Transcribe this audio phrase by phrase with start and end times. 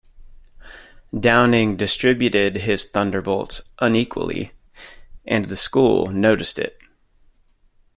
[1.15, 4.51] Downing distributed his thunderbolts unequally,
[5.27, 6.79] and the school noticed it.